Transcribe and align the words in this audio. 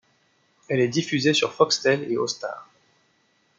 Elle 0.67 0.79
est 0.79 0.87
diffusée 0.87 1.35
sur 1.35 1.53
Foxtel 1.53 2.11
et 2.11 2.17
Austar. 2.17 2.67